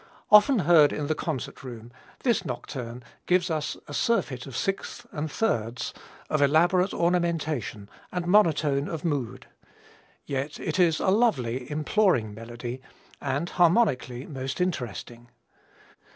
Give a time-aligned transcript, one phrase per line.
[0.31, 1.91] Often heard in the concert room,
[2.23, 5.93] this nocturne gives us a surfeit of sixths and thirds
[6.27, 9.45] of elaborate ornamentation and monotone of mood.
[10.25, 12.81] Yet it is a lovely, imploring melody,
[13.21, 15.29] and harmonically most interesting.